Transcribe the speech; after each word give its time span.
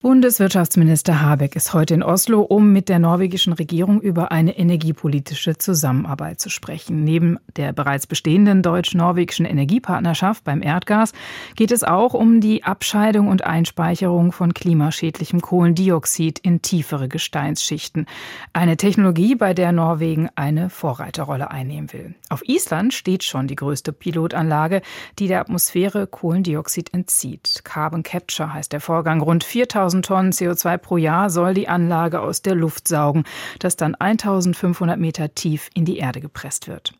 Bundeswirtschaftsminister 0.00 1.22
Habeck 1.22 1.56
ist 1.56 1.74
heute 1.74 1.94
in 1.94 2.04
Oslo, 2.04 2.42
um 2.42 2.72
mit 2.72 2.88
der 2.88 3.00
norwegischen 3.00 3.52
Regierung 3.52 4.00
über 4.00 4.30
eine 4.30 4.56
energiepolitische 4.56 5.58
Zusammenarbeit 5.58 6.38
zu 6.38 6.50
sprechen. 6.50 7.02
Neben 7.02 7.40
der 7.56 7.72
bereits 7.72 8.06
bestehenden 8.06 8.62
deutsch-norwegischen 8.62 9.44
Energiepartnerschaft 9.44 10.44
beim 10.44 10.62
Erdgas 10.62 11.14
geht 11.56 11.72
es 11.72 11.82
auch 11.82 12.14
um 12.14 12.40
die 12.40 12.62
Abscheidung 12.62 13.26
und 13.26 13.42
Einspeicherung 13.42 14.30
von 14.30 14.54
klimaschädlichem 14.54 15.40
Kohlendioxid 15.40 16.38
in 16.38 16.62
tiefere 16.62 17.08
Gesteinsschichten. 17.08 18.06
Eine 18.52 18.76
Technologie, 18.76 19.34
bei 19.34 19.52
der 19.52 19.72
Norwegen 19.72 20.28
eine 20.36 20.70
Vorreiterrolle 20.70 21.50
einnehmen 21.50 21.92
will. 21.92 22.14
Auf 22.28 22.48
Island 22.48 22.94
steht 22.94 23.24
schon 23.24 23.48
die 23.48 23.56
größte 23.56 23.92
Pilotanlage, 23.92 24.80
die 25.18 25.26
der 25.26 25.40
Atmosphäre 25.40 26.06
Kohlendioxid 26.06 26.94
entzieht. 26.94 27.62
Carbon 27.64 28.04
Capture 28.04 28.54
heißt 28.54 28.72
der 28.72 28.80
Vorgang. 28.80 29.20
Rund 29.20 29.42
4000 29.42 29.87
1000 29.88 30.04
Tonnen 30.04 30.32
CO2 30.32 30.76
pro 30.76 30.96
Jahr 30.98 31.30
soll 31.30 31.54
die 31.54 31.68
Anlage 31.68 32.20
aus 32.20 32.42
der 32.42 32.54
Luft 32.54 32.88
saugen, 32.88 33.24
das 33.58 33.76
dann 33.76 33.94
1500 33.94 34.98
Meter 34.98 35.34
tief 35.34 35.70
in 35.72 35.86
die 35.86 35.96
Erde 35.96 36.20
gepresst 36.20 36.68
wird. 36.68 36.92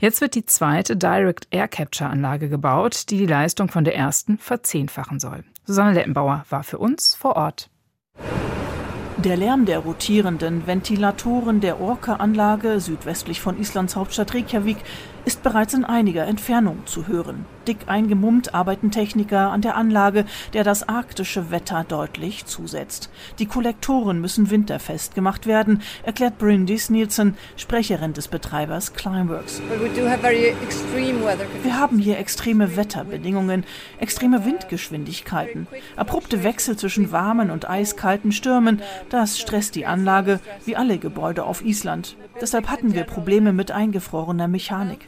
Jetzt 0.00 0.20
wird 0.20 0.36
die 0.36 0.46
zweite 0.46 0.96
Direct 0.96 1.48
Air 1.50 1.66
Capture 1.66 2.08
Anlage 2.08 2.48
gebaut, 2.48 3.10
die 3.10 3.18
die 3.18 3.26
Leistung 3.26 3.68
von 3.68 3.84
der 3.84 3.96
ersten 3.96 4.38
verzehnfachen 4.38 5.18
soll. 5.18 5.42
Susanne 5.64 5.94
Lettenbauer 5.94 6.44
war 6.48 6.62
für 6.62 6.78
uns 6.78 7.16
vor 7.16 7.34
Ort. 7.34 7.68
Der 9.18 9.38
Lärm 9.38 9.64
der 9.64 9.78
rotierenden 9.78 10.66
Ventilatoren 10.66 11.62
der 11.62 11.80
Orca-Anlage 11.80 12.80
südwestlich 12.80 13.40
von 13.40 13.58
Islands 13.58 13.96
Hauptstadt 13.96 14.34
Reykjavik 14.34 14.76
ist 15.26 15.42
bereits 15.42 15.74
in 15.74 15.84
einiger 15.84 16.24
Entfernung 16.26 16.86
zu 16.86 17.08
hören. 17.08 17.46
Dick 17.66 17.78
eingemummt 17.88 18.54
arbeiten 18.54 18.92
Techniker 18.92 19.50
an 19.50 19.60
der 19.60 19.74
Anlage, 19.74 20.24
der 20.52 20.62
das 20.62 20.88
arktische 20.88 21.50
Wetter 21.50 21.84
deutlich 21.86 22.46
zusetzt. 22.46 23.10
Die 23.40 23.46
Kollektoren 23.46 24.20
müssen 24.20 24.50
winterfest 24.50 25.16
gemacht 25.16 25.46
werden, 25.46 25.82
erklärt 26.04 26.38
Bryndis 26.38 26.90
Nielsen, 26.90 27.36
Sprecherin 27.56 28.12
des 28.12 28.28
Betreibers 28.28 28.92
Climeworks. 28.92 29.60
Wir 31.64 31.76
haben 31.80 31.98
hier 31.98 32.18
extreme 32.18 32.76
Wetterbedingungen, 32.76 33.64
extreme 33.98 34.44
Windgeschwindigkeiten, 34.44 35.66
abrupte 35.96 36.44
Wechsel 36.44 36.76
zwischen 36.76 37.10
warmen 37.10 37.50
und 37.50 37.68
eiskalten 37.68 38.30
Stürmen. 38.30 38.80
Das 39.10 39.38
stresst 39.38 39.76
die 39.76 39.86
Anlage, 39.86 40.40
wie 40.64 40.76
alle 40.76 40.98
Gebäude 40.98 41.44
auf 41.44 41.64
Island. 41.64 42.16
Deshalb 42.40 42.68
hatten 42.68 42.94
wir 42.94 43.04
Probleme 43.04 43.52
mit 43.52 43.70
eingefrorener 43.70 44.48
Mechanik. 44.48 45.06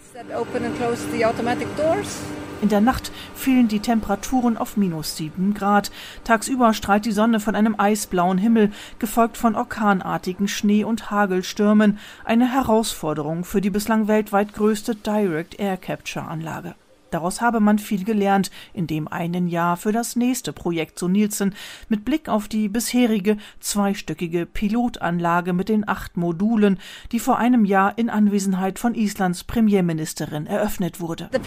In 2.61 2.69
der 2.69 2.81
Nacht 2.81 3.13
fielen 3.35 3.69
die 3.69 3.81
Temperaturen 3.81 4.57
auf 4.57 4.77
minus 4.77 5.17
sieben 5.17 5.55
Grad. 5.55 5.93
Tagsüber 6.25 6.75
strahlt 6.75 7.05
die 7.05 7.13
Sonne 7.13 7.39
von 7.39 7.55
einem 7.55 7.77
eisblauen 7.79 8.39
Himmel, 8.39 8.73
gefolgt 8.99 9.37
von 9.37 9.55
orkanartigen 9.55 10.49
Schnee- 10.49 10.85
und 10.85 11.11
Hagelstürmen. 11.11 11.99
Eine 12.25 12.53
Herausforderung 12.53 13.45
für 13.45 13.61
die 13.61 13.71
bislang 13.71 14.09
weltweit 14.09 14.55
größte 14.55 14.97
Direct 14.97 15.59
Air 15.61 15.77
Capture 15.77 16.27
Anlage. 16.27 16.75
Daraus 17.11 17.41
habe 17.41 17.61
man 17.61 17.79
viel 17.79 18.05
gelernt 18.05 18.51
in 18.75 18.87
dem 18.87 19.09
einen 19.09 19.49
Jahr 19.49 19.77
für 19.77 19.93
das 19.93 20.17
nächste 20.17 20.53
Projekt, 20.53 20.99
so 20.99 21.09
Nielsen, 21.09 21.55
mit 21.89 22.05
Blick 22.05 22.29
auf 22.29 22.49
die 22.49 22.69
bisherige 22.69 23.37
zweistöckige 23.61 24.47
Pilotanlage 24.47 25.53
mit 25.53 25.69
den 25.69 25.89
acht 25.89 26.17
Modulen, 26.17 26.79
die 27.13 27.19
vor 27.19 27.39
einem 27.39 27.65
Jahr 27.65 27.97
in 27.97 28.11
Anwesenheit 28.11 28.79
von 28.79 28.95
Islands 28.95 29.45
Premierministerin 29.45 30.47
eröffnet 30.47 31.01
wurde. 31.01 31.31
Der 31.33 31.39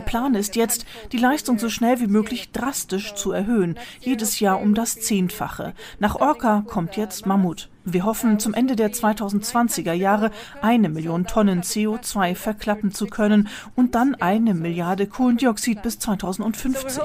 Plan 0.00 0.34
ist 0.34 0.56
jetzt, 0.56 0.86
die 1.12 1.18
Leistung 1.18 1.58
so 1.58 1.68
schnell 1.68 2.00
wie 2.00 2.06
möglich 2.06 2.52
drastisch 2.52 3.14
zu 3.14 3.32
erhöhen, 3.32 3.78
jedes 4.00 4.40
Jahr 4.40 4.60
um 4.60 4.74
das 4.74 5.00
Zehnfache. 5.00 5.74
Nach 5.98 6.16
Orca 6.16 6.62
kommt 6.66 6.96
jetzt 6.96 7.26
Mammut. 7.26 7.68
Wir 7.92 8.04
hoffen, 8.04 8.38
zum 8.38 8.54
Ende 8.54 8.76
der 8.76 8.92
2020er 8.92 9.92
Jahre 9.92 10.30
eine 10.62 10.88
Million 10.88 11.26
Tonnen 11.26 11.62
CO2 11.62 12.34
verklappen 12.34 12.92
zu 12.92 13.06
können 13.06 13.48
und 13.74 13.94
dann 13.94 14.14
eine 14.14 14.54
Milliarde 14.54 15.06
Kohlendioxid 15.06 15.82
bis 15.82 15.98
2050 15.98 16.96
to 16.96 17.04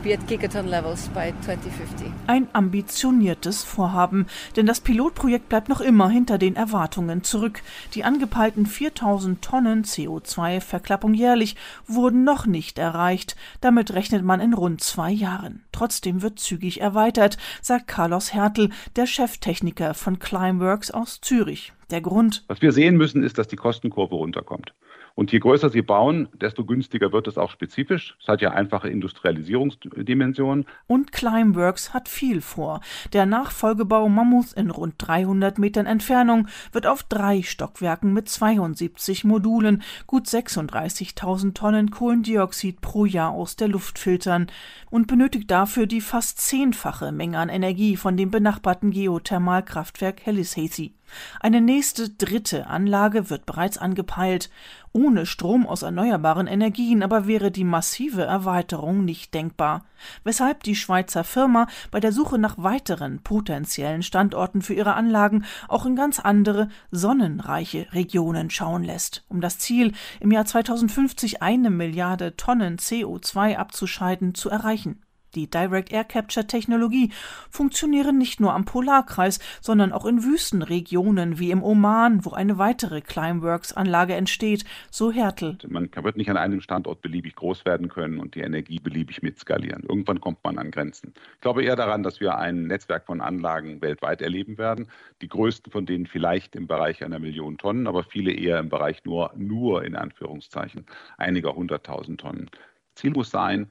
be 0.00 0.12
at 0.12 0.26
gigaton 0.26 0.66
levels 0.66 1.08
by 1.08 1.32
2050. 1.40 2.12
Ein 2.26 2.48
ambitioniertes 2.52 3.64
Vorhaben, 3.64 4.26
denn 4.56 4.66
das 4.66 4.80
Pilotprojekt 4.80 5.48
bleibt 5.48 5.68
noch 5.68 5.80
immer 5.80 6.08
hinter 6.10 6.38
den 6.38 6.56
Erwartungen 6.56 7.24
zurück. 7.24 7.62
Die 7.94 8.04
angepeilten 8.04 8.66
4000 8.66 9.42
Tonnen 9.42 9.84
CO2-Verklappung 9.84 11.14
jährlich 11.14 11.56
wurden 11.86 12.24
noch 12.24 12.46
nicht 12.46 12.78
erreicht. 12.78 13.36
Damit 13.60 13.94
rechnet 13.94 14.24
man 14.24 14.40
in 14.40 14.54
rund 14.54 14.82
zwei 14.82 15.10
Jahren. 15.10 15.64
Trotzdem 15.72 16.22
wird 16.22 16.38
zügig 16.38 16.80
erweitert, 16.80 17.38
sagt 17.62 17.88
Carlos 17.88 18.34
Hertel, 18.34 18.70
der 18.96 19.06
Cheftechniker 19.06 19.94
von 19.94 20.18
Climeworks 20.18 20.90
aus 20.90 21.20
Zürich. 21.20 21.72
Der 21.90 22.02
Grund? 22.02 22.44
Was 22.48 22.60
wir 22.60 22.72
sehen 22.72 22.96
müssen, 22.98 23.22
ist, 23.22 23.38
dass 23.38 23.48
die 23.48 23.56
Kostenkurve 23.56 24.14
runterkommt. 24.14 24.74
Und 25.14 25.32
je 25.32 25.38
größer 25.38 25.70
sie 25.70 25.82
bauen, 25.82 26.28
desto 26.34 26.64
günstiger 26.64 27.12
wird 27.12 27.26
es 27.26 27.38
auch 27.38 27.50
spezifisch. 27.50 28.16
Es 28.20 28.28
hat 28.28 28.42
ja 28.42 28.50
einfache 28.50 28.88
Industrialisierungsdimensionen. 28.88 30.66
Und 30.86 31.12
Climeworks 31.12 31.94
hat 31.94 32.08
viel 32.08 32.42
vor. 32.42 32.82
Der 33.14 33.24
Nachfolgebau 33.24 34.08
Mammuth 34.08 34.52
in 34.52 34.70
rund 34.70 34.94
300 34.98 35.58
Metern 35.58 35.86
Entfernung 35.86 36.46
wird 36.72 36.86
auf 36.86 37.02
drei 37.02 37.42
Stockwerken 37.42 38.12
mit 38.12 38.28
72 38.28 39.24
Modulen 39.24 39.82
gut 40.06 40.26
36.000 40.26 41.54
Tonnen 41.54 41.90
Kohlendioxid 41.90 42.80
pro 42.82 43.06
Jahr 43.06 43.32
aus 43.32 43.56
der 43.56 43.68
Luft 43.68 43.98
filtern 43.98 44.46
und 44.90 45.06
benötigt 45.06 45.50
dafür 45.50 45.86
die 45.86 46.02
fast 46.02 46.38
zehnfache 46.38 47.12
Menge 47.12 47.38
an 47.38 47.48
Energie 47.48 47.96
von 47.96 48.16
dem 48.16 48.30
benachbarten 48.30 48.90
Geothermalkraftwerk 48.90 50.24
Hellisheithi. 50.24 50.97
Eine 51.40 51.60
nächste 51.60 52.08
dritte 52.08 52.66
Anlage 52.66 53.30
wird 53.30 53.46
bereits 53.46 53.78
angepeilt. 53.78 54.50
Ohne 54.92 55.26
Strom 55.26 55.66
aus 55.66 55.82
erneuerbaren 55.82 56.46
Energien 56.46 57.02
aber 57.02 57.26
wäre 57.26 57.50
die 57.50 57.64
massive 57.64 58.22
Erweiterung 58.22 59.04
nicht 59.04 59.34
denkbar, 59.34 59.84
weshalb 60.24 60.62
die 60.62 60.74
Schweizer 60.74 61.24
Firma 61.24 61.66
bei 61.90 62.00
der 62.00 62.12
Suche 62.12 62.38
nach 62.38 62.56
weiteren 62.58 63.22
potenziellen 63.22 64.02
Standorten 64.02 64.62
für 64.62 64.74
ihre 64.74 64.94
Anlagen 64.94 65.44
auch 65.68 65.86
in 65.86 65.94
ganz 65.94 66.18
andere, 66.18 66.68
sonnenreiche 66.90 67.86
Regionen 67.92 68.50
schauen 68.50 68.82
lässt, 68.82 69.24
um 69.28 69.40
das 69.40 69.58
Ziel, 69.58 69.92
im 70.20 70.32
Jahr 70.32 70.46
2050 70.46 71.42
eine 71.42 71.70
Milliarde 71.70 72.36
Tonnen 72.36 72.78
CO2 72.78 73.56
abzuscheiden, 73.56 74.34
zu 74.34 74.48
erreichen. 74.48 75.02
Die 75.34 75.50
Direct 75.50 75.92
Air 75.92 76.04
Capture 76.04 76.46
Technologie 76.46 77.12
funktionieren 77.50 78.18
nicht 78.18 78.40
nur 78.40 78.54
am 78.54 78.64
Polarkreis, 78.64 79.38
sondern 79.60 79.92
auch 79.92 80.06
in 80.06 80.24
Wüstenregionen 80.24 81.38
wie 81.38 81.50
im 81.50 81.62
Oman, 81.62 82.24
wo 82.24 82.30
eine 82.30 82.58
weitere 82.58 83.00
Climeworks 83.00 83.72
Anlage 83.72 84.14
entsteht, 84.14 84.64
so 84.90 85.12
Hertel. 85.12 85.58
Man 85.68 85.90
wird 85.94 86.16
nicht 86.16 86.30
an 86.30 86.36
einem 86.36 86.60
Standort 86.60 87.02
beliebig 87.02 87.34
groß 87.36 87.64
werden 87.64 87.88
können 87.88 88.20
und 88.20 88.34
die 88.34 88.40
Energie 88.40 88.80
beliebig 88.80 89.22
mitskalieren. 89.22 89.84
Irgendwann 89.88 90.20
kommt 90.20 90.42
man 90.44 90.58
an 90.58 90.70
Grenzen. 90.70 91.12
Ich 91.34 91.40
glaube 91.40 91.62
eher 91.62 91.76
daran, 91.76 92.02
dass 92.02 92.20
wir 92.20 92.38
ein 92.38 92.66
Netzwerk 92.66 93.06
von 93.06 93.20
Anlagen 93.20 93.80
weltweit 93.82 94.22
erleben 94.22 94.58
werden. 94.58 94.88
Die 95.20 95.28
größten 95.28 95.70
von 95.70 95.86
denen 95.86 96.06
vielleicht 96.06 96.56
im 96.56 96.66
Bereich 96.66 97.04
einer 97.04 97.18
Million 97.18 97.58
Tonnen, 97.58 97.86
aber 97.86 98.04
viele 98.04 98.32
eher 98.32 98.58
im 98.58 98.68
Bereich 98.68 99.04
nur, 99.04 99.32
nur 99.36 99.84
in 99.84 99.96
Anführungszeichen 99.96 100.86
einiger 101.16 101.54
hunderttausend 101.54 102.20
Tonnen. 102.20 102.50
Ziel 102.94 103.10
muss 103.10 103.30
sein, 103.30 103.70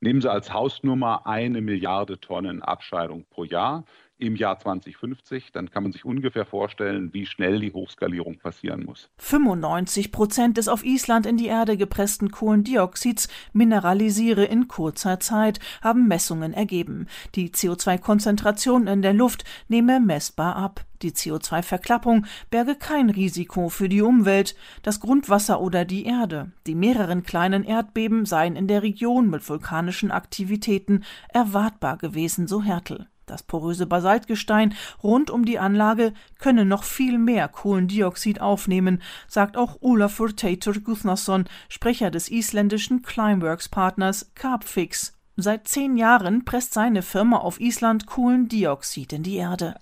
Nehmen 0.00 0.20
Sie 0.20 0.30
als 0.30 0.52
Hausnummer 0.52 1.26
eine 1.26 1.60
Milliarde 1.60 2.20
Tonnen 2.20 2.62
Abscheidung 2.62 3.24
pro 3.30 3.42
Jahr 3.42 3.84
im 4.18 4.36
Jahr 4.36 4.58
2050, 4.58 5.52
dann 5.52 5.70
kann 5.70 5.82
man 5.82 5.92
sich 5.92 6.04
ungefähr 6.04 6.44
vorstellen, 6.44 7.12
wie 7.12 7.26
schnell 7.26 7.60
die 7.60 7.72
Hochskalierung 7.72 8.38
passieren 8.38 8.84
muss. 8.84 9.10
95 9.18 10.12
Prozent 10.12 10.56
des 10.56 10.68
auf 10.68 10.84
Island 10.84 11.26
in 11.26 11.36
die 11.36 11.46
Erde 11.46 11.76
gepressten 11.76 12.30
Kohlendioxids 12.30 13.28
mineralisiere 13.52 14.44
in 14.44 14.68
kurzer 14.68 15.20
Zeit, 15.20 15.60
haben 15.82 16.08
Messungen 16.08 16.52
ergeben. 16.52 17.06
Die 17.34 17.50
CO2-Konzentration 17.50 18.86
in 18.86 19.02
der 19.02 19.14
Luft 19.14 19.44
nehme 19.68 20.00
messbar 20.00 20.56
ab. 20.56 20.84
Die 21.02 21.12
CO2-Verklappung 21.12 22.26
berge 22.50 22.74
kein 22.74 23.08
Risiko 23.08 23.68
für 23.68 23.88
die 23.88 24.02
Umwelt, 24.02 24.56
das 24.82 24.98
Grundwasser 24.98 25.60
oder 25.60 25.84
die 25.84 26.04
Erde. 26.04 26.50
Die 26.66 26.74
mehreren 26.74 27.22
kleinen 27.22 27.62
Erdbeben 27.62 28.26
seien 28.26 28.56
in 28.56 28.66
der 28.66 28.82
Region 28.82 29.30
mit 29.30 29.48
vulkanischen 29.48 30.10
Aktivitäten 30.10 31.04
erwartbar 31.32 31.98
gewesen, 31.98 32.48
so 32.48 32.62
Hertel. 32.62 33.06
Das 33.28 33.42
poröse 33.42 33.86
Basaltgestein 33.86 34.74
rund 35.02 35.30
um 35.30 35.44
die 35.44 35.58
Anlage 35.58 36.14
könne 36.38 36.64
noch 36.64 36.82
viel 36.82 37.18
mehr 37.18 37.46
Kohlendioxid 37.46 38.40
aufnehmen, 38.40 39.02
sagt 39.28 39.56
auch 39.56 39.76
Olafur 39.80 40.34
Teitur 40.34 40.74
Guthnason, 40.74 41.44
Sprecher 41.68 42.10
des 42.10 42.30
isländischen 42.30 43.02
Climeworks-Partners 43.02 44.32
Carbfix. 44.34 45.17
Seit 45.40 45.68
zehn 45.68 45.96
Jahren 45.96 46.44
presst 46.44 46.74
seine 46.74 47.00
Firma 47.00 47.36
auf 47.36 47.60
Island 47.60 48.06
Kohlendioxid 48.06 49.12
in 49.12 49.22
die 49.22 49.36
Erde. 49.36 49.76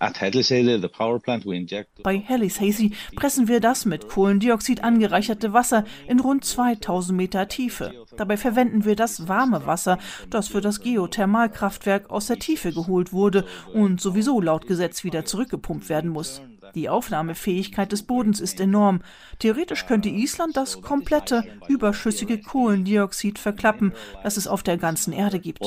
Bei 2.03 2.19
Hellishasey 2.19 2.91
pressen 3.15 3.47
wir 3.47 3.59
das 3.59 3.85
mit 3.85 4.07
Kohlendioxid 4.07 4.83
angereicherte 4.83 5.53
Wasser 5.53 5.83
in 6.07 6.19
rund 6.19 6.45
2000 6.45 7.17
Meter 7.17 7.47
Tiefe. 7.47 8.05
Dabei 8.17 8.37
verwenden 8.37 8.85
wir 8.85 8.95
das 8.95 9.27
warme 9.27 9.65
Wasser, 9.65 9.97
das 10.29 10.47
für 10.47 10.61
das 10.61 10.79
Geothermalkraftwerk 10.79 12.11
aus 12.11 12.27
der 12.27 12.37
Tiefe 12.37 12.71
geholt 12.71 13.11
wurde 13.11 13.43
und 13.73 13.99
sowieso 13.99 14.39
laut 14.39 14.67
Gesetz 14.67 15.03
wieder 15.03 15.25
zurückgepumpt 15.25 15.89
werden 15.89 16.11
muss. 16.11 16.39
Die 16.77 16.89
Aufnahmefähigkeit 16.89 17.91
des 17.91 18.03
Bodens 18.03 18.39
ist 18.39 18.59
enorm. 18.59 19.01
Theoretisch 19.39 19.87
könnte 19.87 20.09
Island 20.09 20.55
das 20.55 20.79
komplette 20.79 21.43
überschüssige 21.67 22.39
Kohlendioxid 22.39 23.39
verklappen, 23.39 23.93
das 24.21 24.37
es 24.37 24.45
auf 24.45 24.61
der 24.61 24.77
ganzen 24.77 25.11
Erde 25.11 25.39
gibt. 25.39 25.59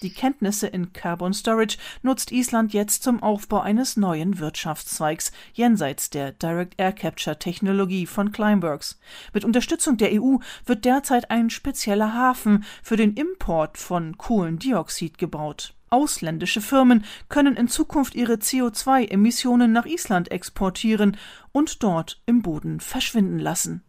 Die 0.00 0.10
Kenntnisse 0.14 0.66
in 0.66 0.92
Carbon 0.94 1.34
Storage 1.34 1.76
nutzt 2.00 2.32
Island 2.32 2.72
jetzt 2.72 3.02
zum 3.02 3.22
Aufbau 3.22 3.60
eines 3.60 3.98
neuen 3.98 4.38
Wirtschaftszweigs 4.38 5.30
jenseits 5.52 6.08
der 6.08 6.32
Direct 6.32 6.80
Air 6.80 6.92
Capture 6.92 7.38
Technologie 7.38 8.06
von 8.06 8.32
Climeworks. 8.32 8.98
Mit 9.34 9.44
Unterstützung 9.44 9.98
der 9.98 10.10
EU 10.10 10.38
wird 10.64 10.86
derzeit 10.86 11.30
ein 11.30 11.50
spezieller 11.50 12.14
Hafen 12.14 12.64
für 12.82 12.96
den 12.96 13.12
Import 13.12 13.76
von 13.76 14.16
Kohlendioxid 14.16 15.18
gebaut. 15.18 15.74
Ausländische 15.92 16.62
Firmen 16.62 17.04
können 17.28 17.54
in 17.54 17.68
Zukunft 17.68 18.14
ihre 18.14 18.34
CO2-Emissionen 18.34 19.72
nach 19.72 19.84
Island 19.84 20.30
exportieren 20.30 21.18
und 21.52 21.82
dort 21.82 22.22
im 22.24 22.40
Boden 22.40 22.80
verschwinden 22.80 23.38
lassen. 23.38 23.82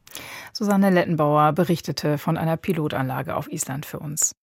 Susanne 0.52 0.90
Lettenbauer 0.90 1.54
berichtete 1.54 2.18
von 2.18 2.38
einer 2.38 2.58
Pilotanlage 2.58 3.36
auf 3.36 3.52
Island 3.52 3.86
für 3.86 4.00
uns. 4.00 4.36